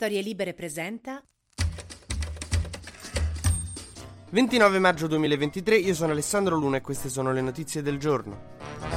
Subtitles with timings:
[0.00, 1.20] Storie Libere presenta
[4.30, 8.87] 29 maggio 2023, io sono Alessandro Luna e queste sono le notizie del giorno.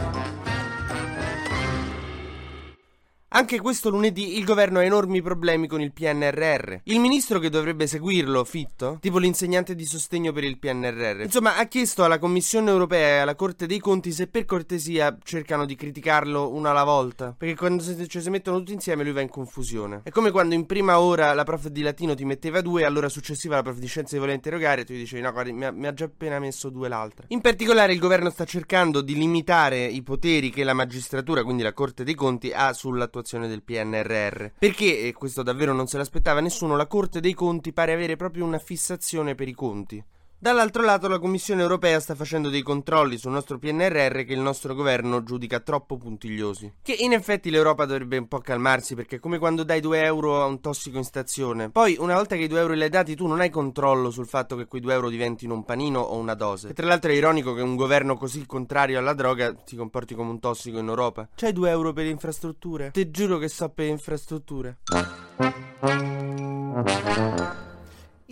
[3.34, 6.80] Anche questo lunedì il governo ha enormi problemi con il PNRR.
[6.84, 11.66] Il ministro che dovrebbe seguirlo, Fitto, tipo l'insegnante di sostegno per il PNRR, insomma ha
[11.66, 16.52] chiesto alla Commissione europea e alla Corte dei Conti se per cortesia cercano di criticarlo
[16.52, 17.34] una alla volta.
[17.38, 20.02] Perché quando si, cioè, si mettono tutti insieme lui va in confusione.
[20.04, 23.56] È come quando in prima ora la prof di latino ti metteva due, allora successiva
[23.56, 25.88] la prof di scienze voleva interrogare e tu gli dicevi no guarda mi ha, mi
[25.88, 27.28] ha già appena messo due l'altra.
[27.30, 31.72] In particolare il governo sta cercando di limitare i poteri che la magistratura, quindi la
[31.72, 34.46] Corte dei Conti, ha sull'attuazione l'attuazione del PNRR.
[34.58, 38.46] Perché, e questo davvero non se l'aspettava nessuno, la Corte dei Conti pare avere proprio
[38.46, 40.04] una fissazione per i conti.
[40.44, 44.74] Dall'altro lato la Commissione europea sta facendo dei controlli sul nostro PNRR che il nostro
[44.74, 46.78] governo giudica troppo puntigliosi.
[46.82, 50.42] Che in effetti l'Europa dovrebbe un po' calmarsi perché è come quando dai 2 euro
[50.42, 51.70] a un tossico in stazione.
[51.70, 54.26] Poi una volta che i 2 euro li hai dati tu non hai controllo sul
[54.26, 56.70] fatto che quei 2 euro diventino un panino o una dose.
[56.70, 60.32] E tra l'altro è ironico che un governo così contrario alla droga si comporti come
[60.32, 61.30] un tossico in Europa.
[61.36, 62.90] C'hai 2 euro per le infrastrutture?
[62.90, 64.80] Ti giuro che so per le infrastrutture.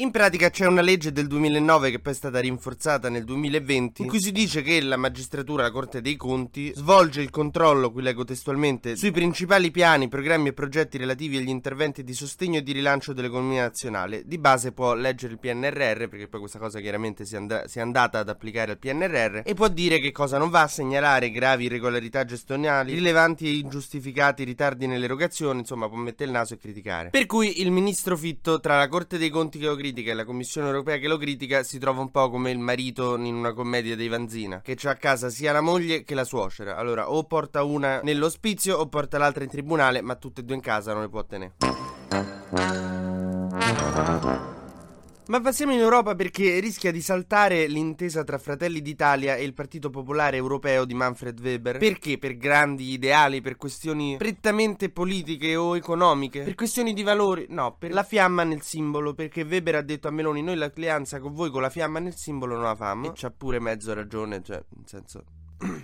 [0.01, 4.07] In pratica c'è una legge del 2009 che poi è stata rinforzata nel 2020 in
[4.07, 8.23] cui si dice che la magistratura, la Corte dei Conti, svolge il controllo, qui leggo
[8.23, 13.11] testualmente, sui principali piani, programmi e progetti relativi agli interventi di sostegno e di rilancio
[13.11, 14.23] dell'economia nazionale.
[14.25, 17.81] Di base può leggere il PNRR, perché poi questa cosa chiaramente si, and- si è
[17.81, 22.23] andata ad applicare al PNRR, e può dire che cosa non va, segnalare gravi irregolarità
[22.23, 27.09] gestionali, rilevanti e ingiustificati ritardi nell'erogazione, insomma può mettere il naso e criticare.
[27.09, 30.13] Per cui il ministro Fitto, tra la Corte dei Conti che lo critica, critica e
[30.13, 33.53] la Commissione europea che lo critica si trova un po' come il marito in una
[33.53, 36.77] commedia dei Vanzina, che c'ha a casa sia la moglie che la suocera.
[36.77, 40.61] Allora, o porta una nell'ospizio o porta l'altra in tribunale, ma tutte e due in
[40.61, 41.53] casa non le può tenere.
[45.29, 49.91] Ma passiamo in Europa perché rischia di saltare l'intesa tra Fratelli d'Italia e il Partito
[49.91, 51.77] Popolare Europeo di Manfred Weber.
[51.77, 52.17] Perché?
[52.17, 56.41] Per grandi ideali, per questioni prettamente politiche o economiche?
[56.41, 57.45] Per questioni di valori?
[57.49, 61.31] No, per la fiamma nel simbolo, perché Weber ha detto a Meloni noi l'alleanza con
[61.35, 63.09] voi con la fiamma nel simbolo non la fammo.
[63.09, 65.23] E c'ha pure mezzo ragione, cioè, nel senso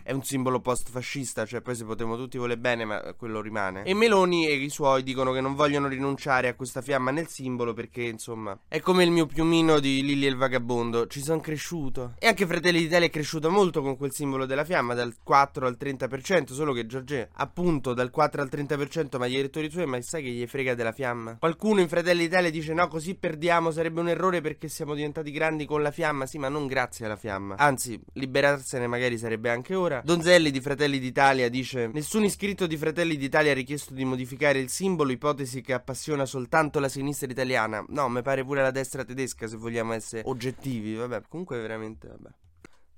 [0.04, 3.84] è un simbolo post-fascista, cioè poi se potremmo tutti voler bene, ma quello rimane.
[3.84, 7.74] E Meloni e i suoi dicono che non vogliono rinunciare a questa fiamma nel simbolo
[7.74, 12.14] perché, insomma, è come il mio piumino di Lili e il vagabondo, ci sono cresciuto.
[12.20, 15.78] E anche Fratelli d'Italia è cresciuto molto con quel simbolo della fiamma, dal 4 al
[15.80, 20.24] 30%, solo che Giorgè, appunto, dal 4 al 30%, ma gli elettori suoi, ma sai
[20.24, 21.38] che gli frega della fiamma?
[21.38, 25.66] Qualcuno in Fratelli d'Italia dice no, così perdiamo, sarebbe un errore perché siamo diventati grandi
[25.66, 27.56] con la fiamma, sì, ma non grazie alla fiamma.
[27.58, 30.02] Anzi, liberarsene magari sarebbe anche anche ora.
[30.04, 34.70] Donzelli di Fratelli d'Italia dice: Nessun iscritto di Fratelli d'Italia ha richiesto di modificare il
[34.70, 37.84] simbolo, ipotesi che appassiona soltanto la sinistra italiana.
[37.90, 40.94] No, mi pare pure la destra tedesca, se vogliamo essere oggettivi.
[40.94, 42.30] Vabbè, comunque veramente, vabbè.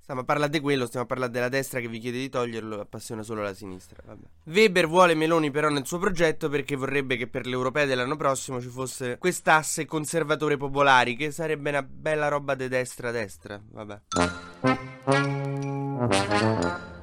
[0.00, 2.80] Stiamo a parlare di quello, stiamo a parlare della destra che vi chiede di toglierlo,
[2.80, 4.02] appassiona solo la sinistra.
[4.06, 4.26] Vabbè.
[4.44, 8.68] Weber vuole Meloni però nel suo progetto perché vorrebbe che per l'europea dell'anno prossimo ci
[8.68, 13.60] fosse quest'asse conservatore popolari, che sarebbe una bella roba di destra-destra.
[13.70, 14.00] Vabbè.
[15.98, 16.97] Thank you.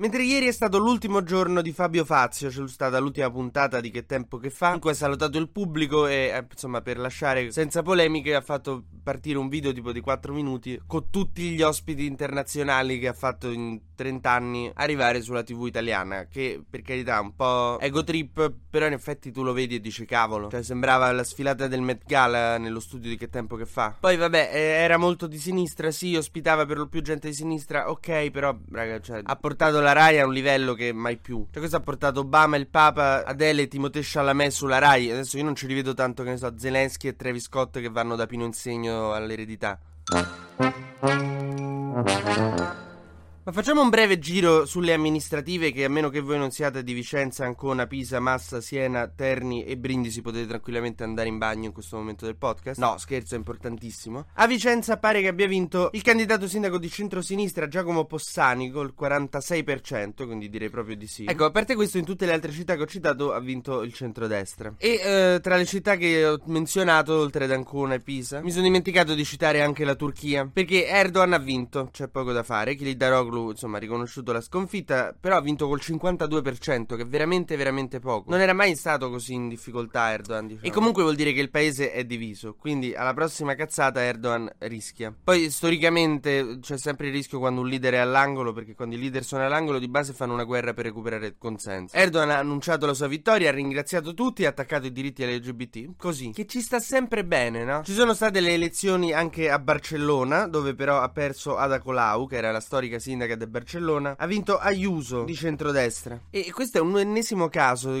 [0.00, 4.06] Mentre ieri è stato l'ultimo giorno di Fabio Fazio, c'è stata l'ultima puntata di Che
[4.06, 7.82] tempo che fa, in cui ha salutato il pubblico e, eh, insomma, per lasciare senza
[7.82, 13.00] polemiche, ha fatto partire un video tipo di 4 minuti con tutti gli ospiti internazionali
[13.00, 16.26] che ha fatto in 30 anni arrivare sulla TV italiana.
[16.30, 19.80] Che per carità è un po' ego trip, però in effetti tu lo vedi e
[19.80, 20.48] dici cavolo.
[20.48, 23.96] Cioè, sembrava la sfilata del Met Gala nello studio di Che tempo che fa.
[23.98, 27.90] Poi, vabbè, eh, era molto di sinistra, sì, ospitava per lo più gente di sinistra,
[27.90, 31.46] ok, però, raga, cioè, ha portato la la Rai a un livello che mai più.
[31.50, 35.10] Cioè, questo ha portato Obama, il Papa, Adele e Timothée Chalamet sulla Rai.
[35.10, 38.14] Adesso io non ci rivedo tanto, che ne so, Zelensky e Travis Scott che vanno
[38.16, 39.78] da Pino Insegno all'eredità.
[43.48, 46.92] Ma facciamo un breve giro sulle amministrative che a meno che voi non siate di
[46.92, 51.96] Vicenza, Ancona, Pisa, Massa, Siena, Terni e Brindisi potete tranquillamente andare in bagno in questo
[51.96, 52.78] momento del podcast.
[52.78, 54.26] No, scherzo, è importantissimo.
[54.34, 60.26] A Vicenza pare che abbia vinto il candidato sindaco di centrosinistra Giacomo Possani col 46%,
[60.26, 61.24] quindi direi proprio di sì.
[61.24, 63.94] Ecco, a parte questo in tutte le altre città che ho citato ha vinto il
[63.94, 64.74] centrodestra.
[64.76, 68.64] E eh, tra le città che ho menzionato, oltre ad Ancona e Pisa, mi sono
[68.64, 73.00] dimenticato di citare anche la Turchia, perché Erdogan ha vinto, c'è poco da fare, Kilid
[73.38, 78.00] Davutoğlu insomma ha riconosciuto la sconfitta, però ha vinto col 52%, che è veramente veramente
[78.00, 78.30] poco.
[78.30, 80.66] Non era mai stato così in difficoltà Erdogan, diciamo.
[80.66, 85.14] E comunque vuol dire che il paese è diviso, quindi alla prossima cazzata Erdogan rischia.
[85.22, 89.24] Poi storicamente c'è sempre il rischio quando un leader è all'angolo, perché quando i leader
[89.24, 91.96] sono all'angolo di base fanno una guerra per recuperare consenso.
[91.96, 96.30] Erdogan ha annunciato la sua vittoria, ha ringraziato tutti ha attaccato i diritti LGBT, così,
[96.30, 97.82] che ci sta sempre bene, no?
[97.84, 102.36] Ci sono state le elezioni anche a Barcellona, dove però ha perso Ada Colau, che
[102.36, 106.20] era la storica sindaca di Barcellona, ha vinto Ayuso di centrodestra.
[106.30, 107.92] E questo è un ennesimo caso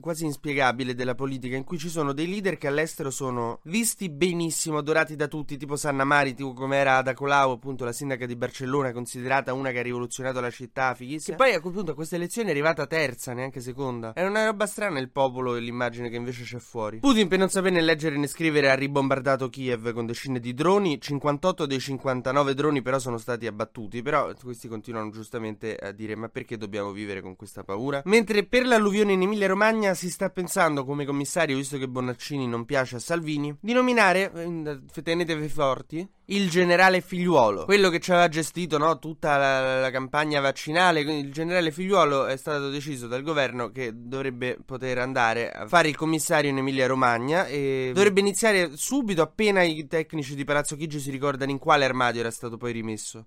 [0.00, 4.78] quasi inspiegabile della politica in cui ci sono dei leader che all'estero sono visti benissimo,
[4.78, 8.36] adorati da tutti, tipo Sanna Mari, tipo come era Ada Colau, appunto la sindaca di
[8.36, 11.36] Barcellona, considerata una che ha rivoluzionato la città, fighissima.
[11.36, 14.12] Che poi a quel punto a queste elezioni è arrivata terza, neanche seconda.
[14.12, 16.98] È una roba strana il popolo e l'immagine che invece c'è fuori.
[16.98, 21.00] Putin, per non sapere né leggere né scrivere, ha ribombardato Kiev con decine di droni.
[21.00, 24.02] 58 dei 59 droni però sono stati abbattuti.
[24.02, 28.02] Però questi continuano giustamente a dire ma perché dobbiamo vivere con questa paura?
[28.04, 32.64] Mentre per l'alluvione in Emilia Romagna si sta pensando come commissario, visto che Bonaccini non
[32.64, 38.28] piace a Salvini, di nominare, eh, tenetevi forti, il generale figliuolo, quello che ci aveva
[38.28, 41.00] gestito no, tutta la, la, campagna vaccinale.
[41.00, 45.96] Il generale figliuolo è stato deciso dal governo che dovrebbe poter andare a fare il
[45.96, 51.10] commissario in Emilia Romagna e dovrebbe iniziare subito appena i tecnici di Palazzo Chigi si
[51.10, 53.26] ricordano in quale armadio era stato poi rimesso.